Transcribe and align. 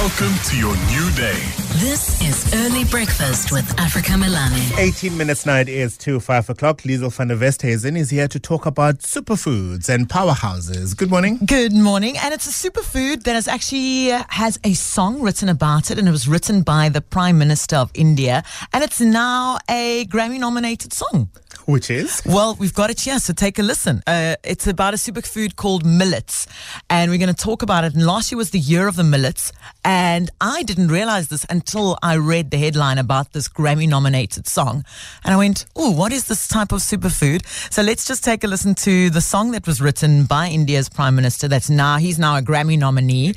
Welcome 0.00 0.34
to 0.44 0.56
your 0.56 0.74
new 0.86 1.10
day. 1.14 1.38
This 1.76 2.22
is 2.22 2.54
Early 2.54 2.84
Breakfast 2.84 3.52
with 3.52 3.68
Africa 3.78 4.12
Melane. 4.12 4.78
18 4.78 5.14
minutes 5.14 5.44
now 5.44 5.58
it 5.58 5.68
is 5.68 5.98
to 5.98 6.18
5 6.18 6.48
o'clock. 6.48 6.80
Liezel 6.84 7.10
van 7.10 7.28
der 7.28 7.36
Westhuizen 7.36 7.98
is 7.98 8.08
here 8.08 8.26
to 8.26 8.40
talk 8.40 8.64
about 8.64 9.00
superfoods 9.00 9.90
and 9.90 10.08
powerhouses. 10.08 10.96
Good 10.96 11.10
morning. 11.10 11.38
Good 11.44 11.74
morning, 11.74 12.16
and 12.16 12.32
it's 12.32 12.46
a 12.46 12.70
superfood 12.70 13.24
that 13.24 13.34
has 13.34 13.46
actually 13.46 14.10
uh, 14.10 14.24
has 14.28 14.58
a 14.64 14.72
song 14.72 15.20
written 15.20 15.50
about 15.50 15.90
it, 15.90 15.98
and 15.98 16.08
it 16.08 16.12
was 16.12 16.26
written 16.26 16.62
by 16.62 16.88
the 16.88 17.02
Prime 17.02 17.36
Minister 17.36 17.76
of 17.76 17.90
India, 17.92 18.42
and 18.72 18.82
it's 18.82 19.02
now 19.02 19.58
a 19.68 20.06
Grammy-nominated 20.06 20.94
song. 20.94 21.28
Which 21.66 21.90
is? 21.90 22.22
Well, 22.24 22.56
we've 22.58 22.74
got 22.74 22.90
it 22.90 23.00
here, 23.00 23.18
so 23.18 23.32
take 23.32 23.58
a 23.58 23.62
listen. 23.62 24.02
Uh, 24.06 24.36
it's 24.42 24.66
about 24.66 24.94
a 24.94 24.96
superfood 24.96 25.56
called 25.56 25.84
millets, 25.84 26.46
and 26.88 27.10
we're 27.10 27.18
going 27.18 27.34
to 27.34 27.44
talk 27.44 27.62
about 27.62 27.84
it. 27.84 27.94
And 27.94 28.06
last 28.06 28.30
year 28.30 28.38
was 28.38 28.50
the 28.50 28.58
year 28.58 28.88
of 28.88 28.96
the 28.96 29.04
millets, 29.04 29.52
and 29.84 30.30
I 30.40 30.62
didn't 30.62 30.88
realize 30.88 31.28
this 31.28 31.44
until 31.50 31.98
I 32.02 32.16
read 32.16 32.50
the 32.50 32.58
headline 32.58 32.98
about 32.98 33.32
this 33.32 33.48
Grammy 33.48 33.88
nominated 33.88 34.46
song. 34.46 34.84
And 35.24 35.34
I 35.34 35.36
went, 35.36 35.66
oh, 35.76 35.90
what 35.90 36.12
is 36.12 36.26
this 36.26 36.48
type 36.48 36.72
of 36.72 36.80
superfood? 36.80 37.46
So 37.72 37.82
let's 37.82 38.06
just 38.06 38.24
take 38.24 38.42
a 38.44 38.46
listen 38.46 38.74
to 38.76 39.10
the 39.10 39.20
song 39.20 39.50
that 39.52 39.66
was 39.66 39.80
written 39.80 40.24
by 40.24 40.48
India's 40.48 40.88
Prime 40.88 41.14
Minister. 41.14 41.48
That's 41.48 41.70
now, 41.70 41.98
he's 41.98 42.18
now 42.18 42.36
a 42.36 42.42
Grammy 42.42 42.78
nominee, 42.78 43.34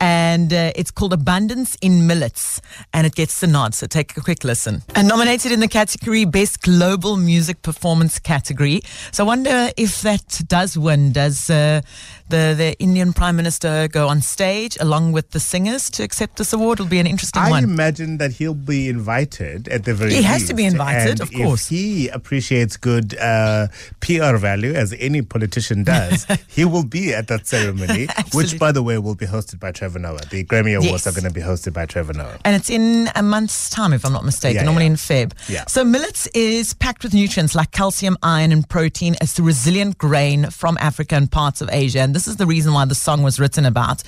and 0.00 0.52
uh, 0.52 0.72
it's 0.76 0.90
called 0.90 1.12
Abundance 1.12 1.76
in 1.80 2.06
Millets, 2.06 2.60
and 2.92 3.06
it 3.06 3.14
gets 3.14 3.40
the 3.40 3.46
nod. 3.46 3.74
So 3.74 3.86
take 3.86 4.16
a 4.16 4.20
quick 4.20 4.44
listen. 4.44 4.82
And 4.94 5.08
nominated 5.08 5.52
in 5.52 5.60
the 5.60 5.68
category 5.68 6.24
Best 6.24 6.62
Global 6.62 7.16
Music 7.16 7.61
Performance 7.62 8.18
category. 8.18 8.82
So 9.12 9.24
I 9.24 9.26
wonder 9.26 9.70
if 9.76 10.02
that 10.02 10.40
does 10.46 10.76
win. 10.76 11.12
Does 11.12 11.48
uh, 11.50 11.80
the, 12.28 12.54
the 12.56 12.74
Indian 12.78 13.12
Prime 13.12 13.36
Minister 13.36 13.88
go 13.88 14.08
on 14.08 14.20
stage 14.22 14.76
along 14.80 15.12
with 15.12 15.30
the 15.30 15.40
singers 15.40 15.90
to 15.90 16.02
accept 16.02 16.36
this 16.36 16.52
award? 16.52 16.80
It'll 16.80 16.90
be 16.90 16.98
an 16.98 17.06
interesting 17.06 17.42
I 17.42 17.50
one. 17.50 17.64
I 17.64 17.68
imagine 17.68 18.18
that 18.18 18.32
he'll 18.32 18.54
be 18.54 18.88
invited 18.88 19.68
at 19.68 19.84
the 19.84 19.94
very 19.94 20.14
He 20.14 20.22
has 20.22 20.46
to 20.48 20.54
be 20.54 20.64
invited, 20.64 21.10
And 21.12 21.20
of 21.20 21.32
course. 21.32 21.62
If 21.64 21.68
he 21.68 22.08
appreciates 22.08 22.76
good 22.76 23.16
uh, 23.18 23.68
PR 24.00 24.36
value, 24.36 24.72
as 24.72 24.94
any 24.98 25.22
politician 25.22 25.84
does, 25.84 26.26
he 26.48 26.64
will 26.64 26.84
be 26.84 27.12
at 27.14 27.28
that 27.28 27.46
ceremony, 27.46 28.08
which, 28.32 28.58
by 28.58 28.72
the 28.72 28.82
way, 28.82 28.98
will 28.98 29.14
be 29.14 29.26
hosted 29.26 29.60
by 29.60 29.70
Trevor 29.72 29.98
Noah. 29.98 30.20
The 30.30 30.44
Grammy 30.44 30.74
Awards 30.76 31.04
Yes. 31.04 31.06
are 31.06 31.12
going 31.12 31.24
to 31.24 31.30
be 31.30 31.40
hosted 31.40 31.72
by 31.72 31.86
Trevor 31.86 32.12
Noah. 32.14 32.38
And 32.44 32.56
it's 32.56 32.70
in 32.70 33.08
a 33.14 33.22
month's 33.22 33.70
time, 33.70 33.92
if 33.92 34.04
I'm 34.04 34.12
not 34.12 34.24
mistaken, 34.24 34.56
Yeah, 34.56 34.64
normally 34.64 34.84
yeah. 34.86 34.90
in 34.90 34.96
Feb. 34.96 35.32
Yeah. 35.48 35.64
So 35.66 35.84
millets 35.84 36.26
is 36.28 36.74
packed 36.74 37.02
with 37.04 37.14
nutrients 37.14 37.51
like 37.54 37.70
calcium, 37.70 38.16
iron, 38.22 38.52
and 38.52 38.68
protein. 38.68 39.16
It's 39.20 39.34
the 39.34 39.42
resilient 39.42 39.98
grain 39.98 40.50
from 40.50 40.78
Africa 40.80 41.16
and 41.16 41.30
parts 41.30 41.60
of 41.60 41.68
Asia. 41.72 42.00
And 42.00 42.14
this 42.14 42.26
is 42.26 42.36
the 42.36 42.46
reason 42.46 42.72
why 42.72 42.84
the 42.84 42.94
song 42.94 43.22
was 43.22 43.38
written 43.38 43.64
about. 43.64 44.02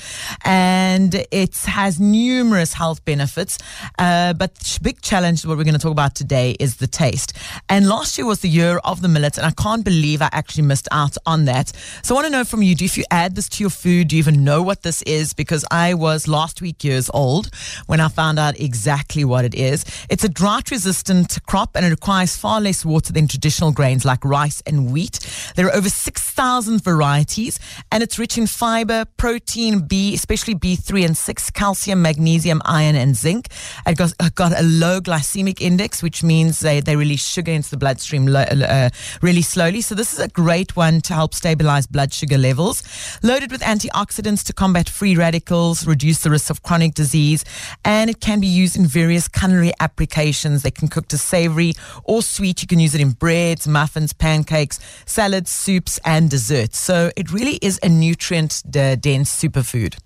And 0.45 1.15
it 1.31 1.57
has 1.67 2.01
numerous 2.01 2.73
health 2.73 3.05
benefits. 3.05 3.59
Uh, 3.99 4.33
but 4.33 4.55
the 4.55 4.79
big 4.83 5.01
challenge, 5.03 5.45
what 5.45 5.59
we're 5.59 5.65
going 5.65 5.75
to 5.75 5.81
talk 5.81 5.93
about 5.93 6.15
today, 6.15 6.57
is 6.61 6.77
the 6.77 6.87
taste. 6.87 7.33
And 7.69 7.89
last 7.89 8.17
year 8.17 8.27
was 8.27 8.41
the 8.41 8.49
year 8.49 8.79
of 8.79 9.03
the 9.03 9.09
millet, 9.09 9.37
and 9.37 9.47
I 9.47 9.51
can't 9.51 9.85
believe 9.85 10.23
I 10.23 10.29
actually 10.33 10.65
missed 10.65 10.89
out 10.91 11.17
on 11.27 11.45
that. 11.45 11.73
So 12.03 12.15
I 12.15 12.17
want 12.17 12.27
to 12.27 12.31
know 12.31 12.45
from 12.45 12.63
you, 12.63 12.75
do 12.75 12.85
if 12.85 12.99
you 12.99 13.05
add 13.11 13.35
this 13.35 13.49
to 13.49 13.63
your 13.63 13.71
food, 13.71 14.09
do 14.09 14.17
you 14.17 14.21
even 14.21 14.45
know 14.45 14.63
what 14.63 14.83
this 14.83 15.03
is? 15.03 15.33
Because 15.33 15.65
I 15.71 15.95
was 15.95 16.29
last 16.29 16.61
week 16.61 16.85
years 16.85 17.11
old 17.13 17.51
when 17.87 18.01
I 18.01 18.09
found 18.09 18.39
out 18.39 18.59
exactly 18.61 19.25
what 19.25 19.45
it 19.45 19.55
is. 19.55 19.85
It's 20.09 20.23
a 20.23 20.29
drought 20.29 20.71
resistant 20.71 21.39
crop 21.47 21.75
and 21.75 21.85
it 21.85 21.91
requires 21.91 22.37
far 22.37 22.61
less 22.61 22.85
water 22.85 23.13
than 23.13 23.27
traditional 23.35 23.73
grains 23.73 24.05
like 24.05 24.25
rice 24.25 24.63
and 24.67 24.93
wheat. 24.93 25.19
There 25.57 25.67
are 25.67 25.75
over 25.75 25.89
6,000 25.89 26.83
varieties 26.83 27.59
and 27.91 28.03
it's 28.03 28.19
rich 28.19 28.39
in 28.39 28.47
fiber, 28.47 29.05
protein, 29.17 29.81
B, 29.81 30.15
especially 30.15 30.55
B3 30.55 31.05
and 31.05 31.17
6, 31.17 31.51
calcium, 31.51 32.01
magnesium, 32.01 32.63
iron, 32.65 32.95
and 32.95 33.17
zinc. 33.17 33.49
It 33.87 33.97
got, 33.97 34.13
got 34.35 34.59
a 34.59 34.63
low 34.63 35.01
glycemic 35.01 35.61
index, 35.61 36.03
which 36.03 36.23
means 36.23 36.61
they, 36.61 36.81
they 36.81 36.97
release 36.97 37.27
sugar 37.27 37.53
into 37.53 37.71
the 37.71 37.77
bloodstream 37.77 38.27
lo- 38.27 38.41
uh, 38.41 38.91
really 39.21 39.43
slowly. 39.43 39.81
So 39.81 39.95
this 39.95 40.13
is 40.13 40.21
a 40.21 40.29
great 40.29 40.77
one 40.77 41.01
to 41.03 41.15
help 41.15 41.35
stabilize 41.35 41.87
blood 41.87 42.13
sugar 42.13 42.39
levels. 42.39 42.83
Loaded 43.23 43.51
with 43.51 43.63
antioxidants 43.63 44.45
to 44.45 44.53
combat 44.53 44.89
free 44.89 45.17
radicals, 45.17 45.87
reduce 45.87 46.23
the 46.23 46.31
risk 46.31 46.51
of 46.51 46.63
chronic 46.63 46.95
disease, 46.95 47.45
and 47.85 48.09
it 48.09 48.21
can 48.21 48.41
be 48.41 48.47
used 48.47 48.77
in 48.77 48.87
various 48.87 49.29
culinary 49.29 49.73
applications. 49.81 50.63
They 50.63 50.71
can 50.71 50.89
cook 50.89 51.09
to 51.09 51.19
savory 51.19 51.73
or 52.05 52.23
sweet. 52.23 52.63
You 52.63 52.69
can 52.69 52.79
use 52.79 52.95
it 52.95 53.01
in 53.01 53.11
breads, 53.25 53.67
muffins, 53.67 54.13
pancakes, 54.13 54.79
salads, 55.07 55.51
soups, 55.51 55.99
and 56.05 56.29
desserts. 56.29 56.77
So 56.77 57.11
it 57.17 57.33
really 57.33 57.59
is 57.63 57.81
a 57.83 57.89
nutrient 57.89 58.63
dense 58.71 59.35
superfood. 59.35 59.97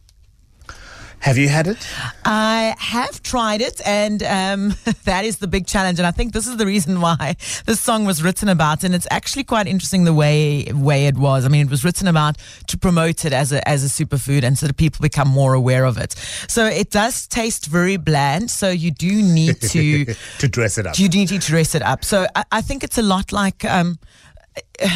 Have 1.28 1.36
you 1.36 1.50
had 1.50 1.66
it? 1.66 1.86
I 2.24 2.74
have 2.78 3.22
tried 3.22 3.60
it, 3.60 3.82
and 3.84 4.22
um, 4.22 4.74
that 5.04 5.26
is 5.26 5.36
the 5.36 5.46
big 5.46 5.66
challenge. 5.66 5.98
And 5.98 6.06
I 6.06 6.10
think 6.10 6.32
this 6.32 6.46
is 6.46 6.56
the 6.56 6.64
reason 6.64 7.02
why 7.02 7.36
this 7.66 7.80
song 7.82 8.06
was 8.06 8.22
written 8.22 8.48
about. 8.48 8.82
And 8.82 8.94
it's 8.94 9.06
actually 9.10 9.44
quite 9.44 9.66
interesting 9.66 10.04
the 10.04 10.14
way 10.14 10.64
way 10.72 11.06
it 11.06 11.18
was. 11.18 11.44
I 11.44 11.48
mean, 11.48 11.66
it 11.66 11.70
was 11.70 11.84
written 11.84 12.08
about 12.08 12.38
to 12.68 12.78
promote 12.78 13.26
it 13.26 13.34
as 13.34 13.52
a 13.52 13.60
as 13.68 13.84
a 13.84 13.88
superfood, 13.88 14.42
and 14.42 14.56
so 14.56 14.68
that 14.68 14.78
people 14.78 15.02
become 15.02 15.28
more 15.28 15.52
aware 15.52 15.84
of 15.84 15.98
it. 15.98 16.14
So 16.48 16.64
it 16.64 16.88
does 16.90 17.26
taste 17.26 17.66
very 17.66 17.98
bland. 17.98 18.50
So 18.50 18.70
you 18.70 18.90
do 18.90 19.22
need 19.22 19.60
to 19.74 20.14
To 20.38 20.48
dress 20.48 20.78
it 20.78 20.86
up. 20.86 20.98
you 20.98 21.10
need 21.10 21.28
to 21.28 21.38
dress 21.38 21.74
it 21.74 21.82
up. 21.82 22.06
So 22.06 22.26
I, 22.34 22.44
I 22.52 22.60
think 22.62 22.82
it's 22.82 22.96
a 22.96 23.02
lot 23.02 23.32
like 23.32 23.66
um, 23.66 23.98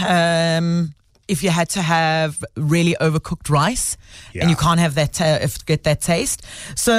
um, 0.08 0.94
if 1.32 1.42
you 1.44 1.50
had 1.50 1.68
to 1.76 1.82
have 1.82 2.32
really 2.74 2.94
overcooked 3.06 3.48
rice 3.60 3.86
Yeah. 4.32 4.42
and 4.42 4.50
you 4.52 4.56
can't 4.64 4.80
have 4.80 4.94
that 5.00 5.10
ta- 5.18 5.38
if 5.46 5.52
get 5.72 5.82
that 5.88 6.00
taste. 6.12 6.38
So 6.86 6.94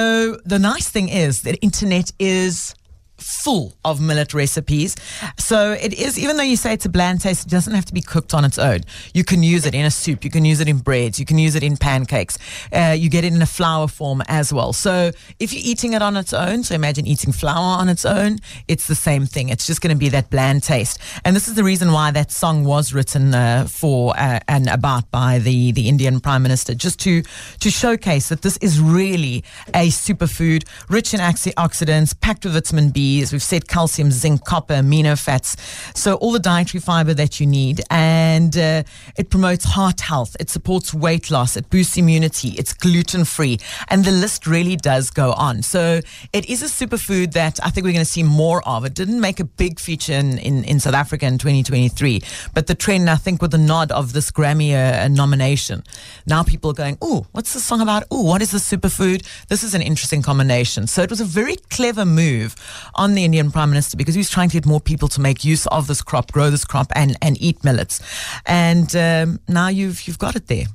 the 0.52 0.58
nice 0.58 0.88
thing 0.94 1.08
is 1.26 1.32
that 1.42 1.54
internet 1.68 2.08
is 2.18 2.74
full 3.24 3.74
of 3.84 4.00
millet 4.00 4.34
recipes. 4.34 4.96
So 5.38 5.72
it 5.72 5.94
is, 5.94 6.18
even 6.18 6.36
though 6.36 6.42
you 6.42 6.56
say 6.56 6.74
it's 6.74 6.84
a 6.84 6.90
bland 6.90 7.22
taste, 7.22 7.46
it 7.46 7.50
doesn't 7.50 7.74
have 7.74 7.86
to 7.86 7.94
be 7.94 8.02
cooked 8.02 8.34
on 8.34 8.44
its 8.44 8.58
own. 8.58 8.80
You 9.14 9.24
can 9.24 9.42
use 9.42 9.64
it 9.64 9.74
in 9.74 9.84
a 9.84 9.90
soup, 9.90 10.24
you 10.24 10.30
can 10.30 10.44
use 10.44 10.60
it 10.60 10.68
in 10.68 10.78
breads, 10.78 11.18
you 11.18 11.24
can 11.24 11.38
use 11.38 11.54
it 11.54 11.62
in 11.62 11.76
pancakes. 11.76 12.38
Uh, 12.72 12.94
you 12.96 13.08
get 13.08 13.24
it 13.24 13.32
in 13.32 13.40
a 13.40 13.46
flour 13.46 13.88
form 13.88 14.22
as 14.28 14.52
well. 14.52 14.72
So 14.72 15.10
if 15.38 15.52
you're 15.52 15.62
eating 15.64 15.94
it 15.94 16.02
on 16.02 16.16
its 16.16 16.32
own, 16.32 16.64
so 16.64 16.74
imagine 16.74 17.06
eating 17.06 17.32
flour 17.32 17.78
on 17.78 17.88
its 17.88 18.04
own, 18.04 18.38
it's 18.68 18.86
the 18.86 18.94
same 18.94 19.26
thing. 19.26 19.48
It's 19.48 19.66
just 19.66 19.80
going 19.80 19.94
to 19.94 19.98
be 19.98 20.10
that 20.10 20.30
bland 20.30 20.62
taste. 20.62 20.98
And 21.24 21.34
this 21.34 21.48
is 21.48 21.54
the 21.54 21.64
reason 21.64 21.92
why 21.92 22.10
that 22.10 22.30
song 22.30 22.64
was 22.64 22.92
written 22.92 23.34
uh, 23.34 23.66
for 23.70 24.14
uh, 24.18 24.40
and 24.48 24.68
about 24.68 25.10
by 25.10 25.38
the, 25.38 25.72
the 25.72 25.88
Indian 25.88 26.20
Prime 26.20 26.42
Minister, 26.42 26.74
just 26.74 27.00
to, 27.00 27.22
to 27.60 27.70
showcase 27.70 28.28
that 28.28 28.42
this 28.42 28.58
is 28.58 28.80
really 28.80 29.44
a 29.74 29.88
superfood 29.88 30.64
rich 30.88 31.14
in 31.14 31.20
antioxidants, 31.20 32.18
packed 32.20 32.44
with 32.44 32.54
vitamin 32.54 32.90
B, 32.90 33.13
as 33.22 33.32
we've 33.32 33.42
said, 33.42 33.68
calcium, 33.68 34.10
zinc, 34.10 34.44
copper, 34.44 34.74
amino 34.74 35.18
fats. 35.18 35.56
So 35.94 36.14
all 36.16 36.32
the 36.32 36.38
dietary 36.38 36.80
fiber 36.80 37.14
that 37.14 37.40
you 37.40 37.46
need. 37.46 37.82
And 37.90 38.56
uh, 38.56 38.82
it 39.16 39.30
promotes 39.30 39.64
heart 39.64 40.00
health. 40.00 40.36
It 40.40 40.50
supports 40.50 40.92
weight 40.94 41.30
loss. 41.30 41.56
It 41.56 41.70
boosts 41.70 41.96
immunity. 41.96 42.50
It's 42.50 42.72
gluten 42.72 43.24
free. 43.24 43.58
And 43.88 44.04
the 44.04 44.10
list 44.10 44.46
really 44.46 44.76
does 44.76 45.10
go 45.10 45.32
on. 45.32 45.62
So 45.62 46.00
it 46.32 46.48
is 46.48 46.62
a 46.62 46.66
superfood 46.66 47.32
that 47.32 47.58
I 47.64 47.70
think 47.70 47.84
we're 47.84 47.92
going 47.92 48.04
to 48.04 48.10
see 48.10 48.22
more 48.22 48.66
of. 48.66 48.84
It 48.84 48.94
didn't 48.94 49.20
make 49.20 49.40
a 49.40 49.44
big 49.44 49.78
feature 49.78 50.12
in, 50.12 50.38
in, 50.38 50.64
in 50.64 50.80
South 50.80 50.94
Africa 50.94 51.26
in 51.26 51.38
2023, 51.38 52.22
but 52.52 52.66
the 52.66 52.74
trend, 52.74 53.08
I 53.10 53.16
think, 53.16 53.42
with 53.42 53.50
the 53.50 53.58
nod 53.58 53.92
of 53.92 54.12
this 54.12 54.30
Grammy 54.30 54.72
uh, 54.74 55.08
nomination, 55.08 55.82
now 56.26 56.42
people 56.42 56.70
are 56.70 56.74
going, 56.74 56.98
oh, 57.00 57.26
what's 57.32 57.52
the 57.52 57.60
song 57.60 57.80
about? 57.80 58.04
Oh, 58.10 58.22
what 58.22 58.42
is 58.42 58.50
this 58.50 58.68
superfood? 58.70 59.26
This 59.48 59.62
is 59.62 59.74
an 59.74 59.82
interesting 59.82 60.22
combination. 60.22 60.86
So 60.86 61.02
it 61.02 61.10
was 61.10 61.20
a 61.20 61.24
very 61.24 61.56
clever 61.70 62.04
move 62.04 62.56
on 62.96 63.14
the 63.14 63.24
Indian 63.24 63.50
Prime 63.50 63.70
Minister 63.70 63.96
because 63.96 64.14
he 64.14 64.18
was 64.18 64.30
trying 64.30 64.48
to 64.48 64.54
get 64.54 64.66
more 64.66 64.80
people 64.80 65.08
to 65.08 65.20
make 65.20 65.44
use 65.44 65.66
of 65.68 65.86
this 65.86 66.02
crop, 66.02 66.32
grow 66.32 66.50
this 66.50 66.64
crop, 66.64 66.92
and, 66.94 67.16
and 67.22 67.40
eat 67.40 67.62
millets. 67.64 68.00
And 68.46 68.94
um, 68.96 69.40
now 69.48 69.68
you've, 69.68 70.06
you've 70.06 70.18
got 70.18 70.36
it 70.36 70.46
there. 70.46 70.66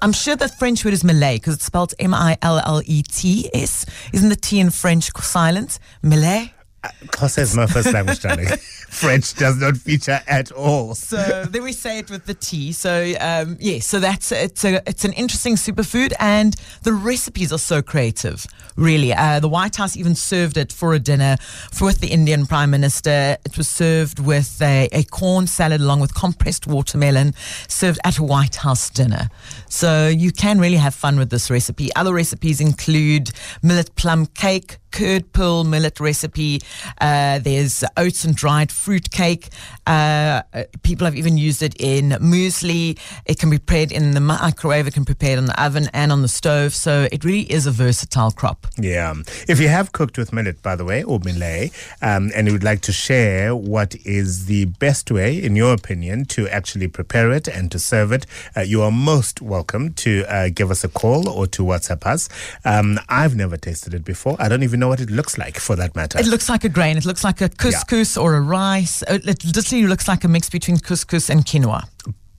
I'm 0.00 0.12
sure 0.12 0.36
that 0.36 0.58
French 0.58 0.84
word 0.84 0.94
is 0.94 1.04
Malay 1.04 1.36
because 1.36 1.54
it's 1.54 1.64
spelled 1.64 1.94
M 1.98 2.12
I 2.12 2.36
L 2.42 2.58
L 2.58 2.82
E 2.84 3.02
T 3.02 3.48
S. 3.54 3.86
Isn't 4.12 4.30
the 4.30 4.36
T 4.36 4.58
in 4.58 4.70
French 4.70 5.10
silent? 5.16 5.78
Malay? 6.02 6.52
Xhosa 7.06 7.38
is 7.38 7.56
my 7.56 7.66
first 7.66 7.92
language, 7.92 8.20
darling. 8.20 8.48
French 8.88 9.34
does 9.34 9.58
not 9.58 9.76
feature 9.76 10.20
at 10.26 10.52
all. 10.52 10.94
So 10.94 11.44
then 11.50 11.64
we 11.64 11.72
say 11.72 11.98
it 11.98 12.10
with 12.10 12.24
the 12.24 12.34
T. 12.34 12.72
So 12.72 13.12
um, 13.20 13.56
yeah, 13.60 13.80
so 13.80 13.98
that's 14.00 14.32
it's 14.32 14.64
a 14.64 14.80
it's 14.88 15.04
an 15.04 15.12
interesting 15.12 15.56
superfood, 15.56 16.12
and 16.18 16.54
the 16.82 16.92
recipes 16.92 17.52
are 17.52 17.58
so 17.58 17.82
creative. 17.82 18.46
Really, 18.76 19.12
uh, 19.12 19.40
the 19.40 19.48
White 19.48 19.76
House 19.76 19.96
even 19.96 20.14
served 20.14 20.56
it 20.56 20.72
for 20.72 20.94
a 20.94 20.98
dinner 20.98 21.36
for 21.72 21.86
with 21.86 22.00
the 22.00 22.08
Indian 22.08 22.46
Prime 22.46 22.70
Minister. 22.70 23.36
It 23.44 23.56
was 23.56 23.68
served 23.68 24.18
with 24.18 24.60
a, 24.60 24.88
a 24.92 25.04
corn 25.04 25.46
salad 25.46 25.80
along 25.80 26.00
with 26.00 26.14
compressed 26.14 26.66
watermelon, 26.66 27.32
served 27.68 28.00
at 28.04 28.18
a 28.18 28.24
White 28.24 28.56
House 28.56 28.90
dinner. 28.90 29.28
So 29.68 30.08
you 30.08 30.32
can 30.32 30.58
really 30.58 30.76
have 30.76 30.94
fun 30.94 31.16
with 31.16 31.30
this 31.30 31.48
recipe. 31.48 31.94
Other 31.94 32.12
recipes 32.12 32.60
include 32.60 33.30
millet 33.62 33.94
plum 33.94 34.26
cake 34.26 34.78
curd 34.96 35.30
pearl 35.34 35.62
millet 35.62 36.00
recipe. 36.00 36.58
Uh, 37.02 37.38
there's 37.38 37.84
oats 37.98 38.24
and 38.24 38.34
dried 38.34 38.72
fruit 38.72 39.10
cake. 39.10 39.50
Uh, 39.86 40.40
uh, 40.54 40.64
people 40.82 41.04
have 41.04 41.14
even 41.14 41.36
used 41.36 41.62
it 41.62 41.74
in 41.78 42.10
muesli. 42.12 42.98
It 43.26 43.38
can 43.38 43.50
be 43.50 43.58
prepared 43.58 43.92
in 43.92 44.12
the 44.12 44.20
microwave. 44.20 44.86
It 44.86 44.94
can 44.94 45.02
be 45.02 45.12
prepared 45.12 45.38
in 45.38 45.44
the 45.44 45.62
oven 45.62 45.90
and 45.92 46.10
on 46.10 46.22
the 46.22 46.28
stove. 46.28 46.74
So 46.74 47.08
it 47.12 47.24
really 47.24 47.42
is 47.52 47.66
a 47.66 47.70
versatile 47.70 48.30
crop. 48.30 48.66
Yeah. 48.78 49.12
If 49.46 49.60
you 49.60 49.68
have 49.68 49.92
cooked 49.92 50.16
with 50.16 50.32
millet, 50.32 50.62
by 50.62 50.76
the 50.76 50.84
way, 50.84 51.02
or 51.02 51.20
millet, 51.22 51.72
um, 52.00 52.30
and 52.34 52.46
you 52.46 52.54
would 52.54 52.64
like 52.64 52.80
to 52.82 52.92
share 52.92 53.54
what 53.54 53.94
is 54.06 54.46
the 54.46 54.64
best 54.64 55.10
way, 55.10 55.36
in 55.42 55.56
your 55.56 55.74
opinion, 55.74 56.24
to 56.36 56.48
actually 56.48 56.88
prepare 56.88 57.32
it 57.32 57.46
and 57.48 57.70
to 57.70 57.78
serve 57.78 58.12
it, 58.12 58.24
uh, 58.56 58.62
you 58.62 58.80
are 58.80 58.90
most 58.90 59.42
welcome 59.42 59.92
to 59.92 60.24
uh, 60.34 60.48
give 60.48 60.70
us 60.70 60.84
a 60.84 60.88
call 60.88 61.28
or 61.28 61.46
to 61.48 61.62
WhatsApp 61.62 62.06
us. 62.06 62.30
Um, 62.64 62.98
I've 63.10 63.36
never 63.36 63.58
tasted 63.58 63.92
it 63.92 64.02
before. 64.02 64.36
I 64.38 64.48
don't 64.48 64.62
even 64.62 64.80
know 64.80 64.85
what 64.88 65.00
it 65.00 65.10
looks 65.10 65.38
like, 65.38 65.58
for 65.58 65.76
that 65.76 65.94
matter. 65.94 66.18
It 66.18 66.26
looks 66.26 66.48
like 66.48 66.64
a 66.64 66.68
grain. 66.68 66.96
It 66.96 67.04
looks 67.04 67.24
like 67.24 67.40
a 67.40 67.48
couscous 67.48 68.20
or 68.20 68.34
a 68.34 68.40
rice. 68.40 69.02
It 69.02 69.26
it 69.26 69.44
literally 69.44 69.86
looks 69.86 70.08
like 70.08 70.24
a 70.24 70.28
mix 70.28 70.50
between 70.50 70.78
couscous 70.78 71.30
and 71.30 71.44
quinoa. 71.44 71.84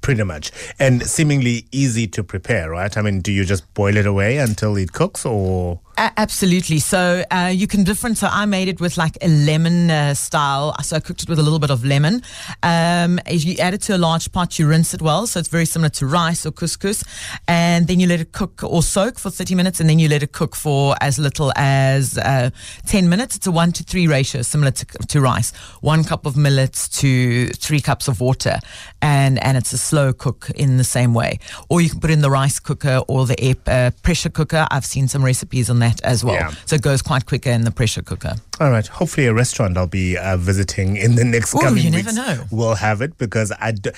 Pretty 0.02 0.24
much. 0.24 0.52
And 0.80 1.04
seemingly 1.04 1.66
easy 1.72 2.08
to 2.08 2.24
prepare, 2.24 2.70
right? 2.72 2.96
I 2.96 3.02
mean, 3.02 3.22
do 3.22 3.32
you 3.32 3.44
just 3.44 3.72
boil 3.74 3.98
it 3.98 4.06
away 4.06 4.38
until 4.38 4.78
it 4.78 4.94
cooks 4.94 5.26
or? 5.26 5.80
Absolutely. 5.98 6.78
So 6.78 7.24
uh, 7.32 7.52
you 7.52 7.66
can 7.66 7.84
different. 7.84 8.20
So 8.20 8.28
I 8.28 8.46
made 8.46 8.68
it 8.68 8.80
with 8.80 8.98
like 8.98 9.18
a 9.20 9.28
lemon 9.28 9.90
uh, 9.90 10.14
style. 10.14 10.76
So 10.84 10.96
I 10.96 11.00
cooked 11.00 11.24
it 11.24 11.30
with 11.30 11.40
a 11.40 11.42
little 11.42 11.58
bit 11.58 11.72
of 11.72 11.84
lemon. 11.84 12.22
Um, 12.62 13.20
you 13.28 13.56
add 13.58 13.74
it 13.74 13.82
to 13.84 13.96
a 13.96 13.98
large 13.98 14.32
pot, 14.32 14.60
you 14.60 14.68
rinse 14.68 14.94
it 14.94 15.02
well. 15.02 15.26
So 15.26 15.40
it's 15.40 15.50
very 15.50 15.66
similar 15.66 15.90
to 15.90 16.06
rice 16.06 16.46
or 16.46 16.52
couscous. 16.52 17.04
And 17.48 17.88
then 17.88 18.00
you 18.00 18.08
let 18.08 18.22
it 18.22 18.32
cook 18.32 18.64
or 18.64 18.84
soak 18.84 19.18
for 19.18 19.32
30 19.32 19.56
minutes. 19.56 19.80
And 19.80 19.90
then 19.90 19.98
you 19.98 20.08
let 20.08 20.22
it 20.22 20.34
cook 20.34 20.56
for 20.56 20.96
as 21.02 21.18
little 21.18 21.52
as 21.56 22.16
uh, 22.20 22.52
10 22.86 23.10
minutes. 23.10 23.36
It's 23.36 23.48
a 23.48 23.52
one 23.52 23.72
to 23.72 23.84
three 23.84 24.06
ratio, 24.06 24.44
similar 24.44 24.72
to, 24.72 24.86
to 24.86 25.20
rice. 25.20 25.52
One 25.82 26.04
cup 26.04 26.28
of 26.28 26.38
millets 26.38 26.88
to 27.00 27.48
three 27.48 27.82
cups 27.82 28.08
of 28.08 28.22
water. 28.22 28.60
And, 29.02 29.44
and 29.44 29.58
it's 29.58 29.74
a 29.74 29.80
slow 29.80 30.14
cook 30.14 30.52
in 30.56 30.78
the 30.78 30.84
same 30.84 31.16
way. 31.16 31.40
Or 31.70 31.82
you 31.82 31.90
can 31.90 32.00
put 32.00 32.12
in 32.12 32.22
the 32.22 32.30
rice 32.30 32.60
cooker 32.60 33.02
or 33.08 33.26
the 33.26 33.40
air 33.40 33.56
uh, 33.66 33.92
pressure 34.04 34.30
cooker. 34.30 34.68
I've 34.70 34.86
seen 34.86 35.08
some 35.08 35.26
recipes 35.26 35.72
on 35.72 35.80
that 35.80 35.87
as 36.04 36.24
well. 36.24 36.36
Yeah. 36.36 36.52
So 36.66 36.76
it 36.76 36.82
goes 36.82 37.02
quite 37.02 37.26
quicker 37.26 37.50
in 37.50 37.62
the 37.62 37.72
pressure 37.72 38.02
cooker. 38.02 38.36
All 38.60 38.72
right. 38.72 38.88
Hopefully, 38.88 39.28
a 39.28 39.34
restaurant 39.34 39.78
I'll 39.78 39.86
be 39.88 40.18
uh, 40.18 40.36
visiting 40.38 40.98
in 40.98 41.16
the 41.16 41.24
next 41.24 41.54
Ooh, 41.56 41.60
coming 41.60 41.84
you 41.84 41.92
weeks 41.92 42.14
never 42.16 42.36
know. 42.36 42.44
will 42.52 42.74
have 42.76 43.02
it 43.02 43.18
because 43.20 43.52
I, 43.60 43.72
d- 43.72 43.92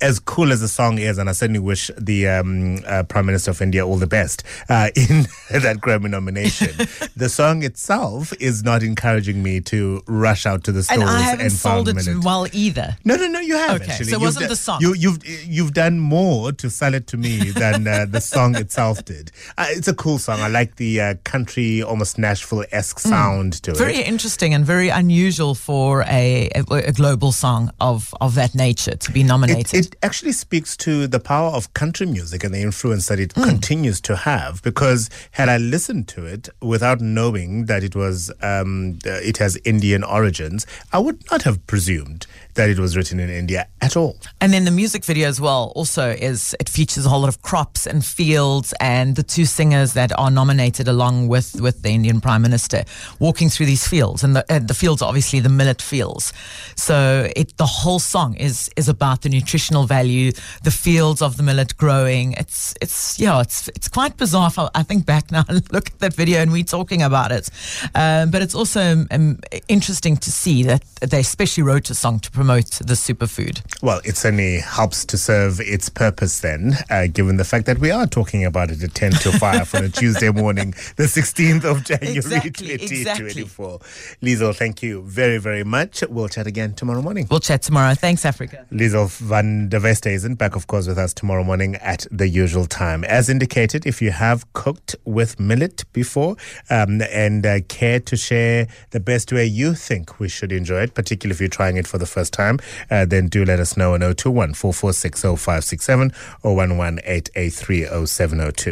as 0.00 0.18
cool 0.18 0.50
as 0.52 0.60
the 0.60 0.66
song 0.68 0.98
is, 0.98 1.18
and 1.18 1.28
I 1.28 1.32
certainly 1.32 1.60
wish 1.60 1.90
the 1.96 2.26
um, 2.28 2.78
uh, 2.86 3.04
Prime 3.04 3.26
Minister 3.26 3.52
of 3.52 3.62
India 3.62 3.86
all 3.86 3.96
the 3.96 4.06
best 4.08 4.42
uh, 4.68 4.88
in 4.96 5.22
that 5.50 5.76
Grammy 5.80 6.10
nomination. 6.10 6.70
the 7.16 7.28
song 7.28 7.62
itself 7.62 8.32
is 8.40 8.64
not 8.64 8.82
encouraging 8.82 9.42
me 9.42 9.60
to 9.60 10.02
rush 10.08 10.46
out 10.46 10.64
to 10.64 10.72
the 10.72 10.82
stores 10.82 11.00
And 11.00 11.08
I 11.08 11.20
haven't 11.20 11.46
and 11.46 11.52
sold 11.52 11.88
it 11.88 11.94
millet. 11.94 12.24
well 12.24 12.46
either. 12.52 12.96
No, 13.04 13.14
no, 13.16 13.26
no, 13.28 13.38
you 13.40 13.56
have 13.56 13.80
Okay, 13.82 13.90
actually. 13.92 14.06
so 14.06 14.10
it 14.10 14.12
You've 14.14 14.22
wasn't 14.22 14.44
do- 14.44 14.48
the 14.48 14.56
song. 14.56 14.78
You, 14.80 14.94
you've 14.94 15.24
you've 15.46 15.72
done 15.74 16.00
more 16.00 16.50
to 16.52 16.70
sell 16.70 16.94
it 16.94 17.06
to 17.08 17.16
me 17.16 17.50
than 17.52 17.86
uh, 17.86 18.06
the 18.08 18.20
song 18.20 18.56
itself 18.56 19.04
did. 19.04 19.30
Uh, 19.56 19.66
it's 19.70 19.86
a 19.88 19.94
cool 19.94 20.18
song. 20.18 20.40
I 20.40 20.48
like 20.48 20.76
the 20.76 21.00
uh, 21.00 21.14
country, 21.24 21.82
almost 21.82 22.18
Nashville 22.18 22.64
esque 22.72 22.98
sound 22.98 23.52
to 23.62 23.72
Mm. 23.72 23.78
Very 23.78 23.96
it. 23.96 24.06
interesting 24.06 24.54
and 24.54 24.64
very 24.66 24.88
unusual 24.88 25.54
for 25.54 26.02
a, 26.08 26.50
a, 26.54 26.62
a 26.88 26.92
global 26.92 27.32
song 27.32 27.70
of, 27.80 28.14
of 28.20 28.34
that 28.34 28.54
nature 28.54 28.96
to 28.96 29.12
be 29.12 29.20
It, 29.22 29.24
nominated. 29.26 29.86
it 29.86 29.96
actually 30.02 30.32
speaks 30.32 30.76
to 30.78 31.06
the 31.06 31.20
power 31.20 31.50
of 31.50 31.72
country 31.74 32.06
music 32.06 32.44
and 32.44 32.52
the 32.54 32.60
influence 32.62 33.06
that 33.06 33.18
it 33.20 33.32
Mm. 33.34 33.44
continues 33.48 34.00
to 34.02 34.14
have. 34.16 34.62
Because 34.62 35.08
had 35.32 35.48
I 35.48 35.56
listened 35.56 36.06
to 36.08 36.26
it 36.26 36.48
without 36.60 37.00
knowing 37.00 37.66
that 37.66 37.82
it 37.82 37.94
was 37.96 38.30
um, 38.42 38.98
uh, 39.06 39.10
it 39.30 39.38
has 39.38 39.56
Indian 39.64 40.02
origins, 40.04 40.66
I 40.92 40.98
would 40.98 41.18
not 41.30 41.42
have 41.42 41.66
presumed 41.66 42.26
that 42.54 42.68
it 42.68 42.78
was 42.78 42.96
written 42.96 43.18
in 43.18 43.30
India 43.30 43.66
at 43.80 43.96
all. 43.96 44.16
And 44.40 44.52
then 44.52 44.64
the 44.66 44.70
music 44.70 45.04
video 45.06 45.26
as 45.28 45.40
well 45.40 45.72
also 45.74 46.10
is 46.10 46.54
it 46.60 46.68
features 46.68 47.06
a 47.06 47.08
whole 47.08 47.20
lot 47.20 47.28
of 47.28 47.40
crops 47.40 47.86
and 47.86 48.04
fields 48.04 48.74
and 48.80 49.16
the 49.16 49.22
two 49.22 49.46
singers 49.46 49.94
that 49.94 50.10
are 50.18 50.30
nominated 50.30 50.86
along 50.88 51.11
with 51.28 51.60
with 51.60 51.82
the 51.82 51.90
Indian 51.90 52.20
Prime 52.20 52.42
Minister 52.42 52.84
walking 53.18 53.48
through 53.50 53.66
these 53.66 53.86
fields 53.86 54.24
and 54.24 54.36
the 54.36 54.44
uh, 54.52 54.58
the 54.58 54.74
fields 54.74 55.02
are 55.02 55.08
obviously 55.08 55.40
the 55.40 55.48
millet 55.48 55.82
fields. 55.82 56.32
So 56.76 57.28
it 57.36 57.56
the 57.56 57.66
whole 57.66 57.98
song 57.98 58.34
is 58.36 58.70
is 58.76 58.88
about 58.88 59.22
the 59.22 59.28
nutritional 59.28 59.84
value, 59.86 60.32
the 60.62 60.70
fields 60.70 61.22
of 61.22 61.36
the 61.36 61.42
millet 61.42 61.76
growing. 61.76 62.32
It's 62.32 62.74
it's 62.80 63.18
yeah, 63.18 63.40
it's 63.40 63.68
it's 63.68 63.88
quite 63.88 64.16
bizarre. 64.16 64.50
I, 64.56 64.68
I 64.80 64.82
think 64.82 65.06
back 65.06 65.30
now 65.30 65.44
and 65.48 65.72
look 65.76 65.88
at 65.88 65.98
that 66.00 66.14
video 66.14 66.40
and 66.40 66.52
we're 66.52 66.64
talking 66.64 67.02
about 67.02 67.32
it. 67.32 67.48
Um, 67.94 68.30
but 68.30 68.42
it's 68.42 68.54
also 68.54 69.04
um, 69.10 69.38
interesting 69.68 70.16
to 70.16 70.30
see 70.30 70.62
that 70.64 70.84
they 71.00 71.20
especially 71.20 71.62
wrote 71.62 71.90
a 71.90 71.94
song 71.94 72.20
to 72.20 72.30
promote 72.30 72.70
the 72.70 72.94
superfood. 72.94 73.62
Well, 73.82 74.00
it 74.04 74.16
certainly 74.16 74.60
helps 74.60 75.04
to 75.06 75.18
serve 75.18 75.60
its 75.60 75.88
purpose 75.88 76.40
then, 76.40 76.74
uh, 76.90 77.06
given 77.06 77.36
the 77.36 77.44
fact 77.44 77.66
that 77.66 77.78
we 77.78 77.90
are 77.90 78.06
talking 78.06 78.44
about 78.44 78.70
it 78.70 78.82
at 78.82 78.94
10 78.94 79.12
to 79.12 79.32
5 79.32 79.74
on 79.74 79.84
a 79.84 79.88
Tuesday 80.00 80.30
morning, 80.30 80.74
the 81.02 81.08
16th 81.08 81.64
of 81.64 81.82
January 81.82 82.16
Exactly, 82.16 82.78
2024. 82.78 83.80
Liezel, 84.22 84.54
thank 84.54 84.84
you 84.84 85.02
very, 85.02 85.38
very 85.38 85.64
much. 85.64 86.04
We'll 86.08 86.28
chat 86.28 86.46
again 86.46 86.74
tomorrow 86.74 87.02
morning. 87.02 87.26
We'll 87.28 87.40
chat 87.40 87.62
tomorrow. 87.62 87.94
Thanks, 87.94 88.24
Africa. 88.24 88.64
Liezel 88.70 89.10
van 89.10 89.68
der 89.68 89.80
Westhuizen 89.80 90.38
back, 90.38 90.54
of 90.54 90.68
course, 90.68 90.86
with 90.86 90.98
us 90.98 91.12
tomorrow 91.12 91.42
morning 91.42 91.74
at 91.76 92.06
the 92.12 92.28
usual 92.28 92.66
time. 92.66 93.02
As 93.02 93.28
indicated, 93.28 93.84
if 93.84 94.00
you 94.00 94.12
have 94.12 94.52
cooked 94.52 94.94
with 95.04 95.40
millet 95.40 95.82
before 95.92 96.36
um, 96.70 97.02
and 97.10 97.44
uh, 97.44 97.58
care 97.66 97.98
to 97.98 98.16
share 98.16 98.68
the 98.90 99.00
best 99.00 99.32
way 99.32 99.44
you 99.44 99.74
think 99.74 100.20
we 100.20 100.28
should 100.28 100.52
enjoy 100.52 100.82
it, 100.82 100.94
particularly 100.94 101.34
if 101.34 101.40
you're 101.40 101.48
trying 101.48 101.78
it 101.78 101.88
for 101.88 101.98
the 101.98 102.06
first 102.06 102.32
time, 102.32 102.60
uh, 102.92 103.04
then 103.04 103.26
do 103.26 103.44
let 103.44 103.58
us 103.58 103.76
know 103.76 103.94
on 103.94 104.00
021 104.02 104.54
446 104.54 105.22
0567 105.22 106.12
or 106.44 106.56
118830702. 106.56 108.70